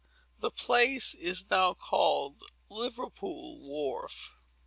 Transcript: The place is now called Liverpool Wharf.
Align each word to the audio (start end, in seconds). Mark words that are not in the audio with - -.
The 0.39 0.49
place 0.49 1.13
is 1.13 1.47
now 1.51 1.75
called 1.75 2.41
Liverpool 2.69 3.59
Wharf. 3.59 4.31